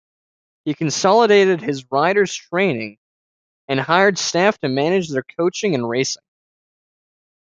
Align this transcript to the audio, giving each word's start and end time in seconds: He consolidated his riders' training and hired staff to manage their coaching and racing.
He 0.65 0.73
consolidated 0.73 1.61
his 1.61 1.85
riders' 1.91 2.33
training 2.33 2.97
and 3.67 3.79
hired 3.79 4.17
staff 4.17 4.57
to 4.61 4.67
manage 4.67 5.09
their 5.09 5.21
coaching 5.37 5.75
and 5.75 5.87
racing. 5.87 6.23